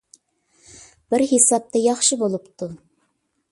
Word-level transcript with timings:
بىر 1.13 1.25
ھېسابتا 1.33 1.83
ياخشى 1.83 2.19
بولۇپتۇ. 2.25 2.73